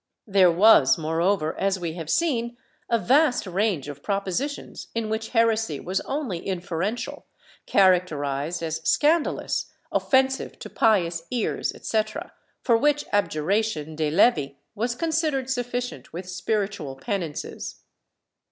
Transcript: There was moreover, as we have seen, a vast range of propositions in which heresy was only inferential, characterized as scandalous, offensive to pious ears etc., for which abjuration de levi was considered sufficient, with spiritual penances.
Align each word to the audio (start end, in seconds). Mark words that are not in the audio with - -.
There 0.25 0.51
was 0.51 0.97
moreover, 0.97 1.55
as 1.59 1.77
we 1.79 1.93
have 1.93 2.09
seen, 2.09 2.57
a 2.89 2.97
vast 2.97 3.45
range 3.45 3.87
of 3.87 4.01
propositions 4.01 4.87
in 4.95 5.09
which 5.11 5.29
heresy 5.29 5.79
was 5.79 6.01
only 6.05 6.39
inferential, 6.43 7.25
characterized 7.67 8.63
as 8.63 8.81
scandalous, 8.83 9.67
offensive 9.91 10.57
to 10.57 10.71
pious 10.71 11.21
ears 11.29 11.71
etc., 11.75 12.33
for 12.63 12.75
which 12.77 13.05
abjuration 13.13 13.95
de 13.95 14.09
levi 14.09 14.53
was 14.73 14.95
considered 14.95 15.51
sufficient, 15.51 16.11
with 16.11 16.27
spiritual 16.27 16.95
penances. 16.95 17.83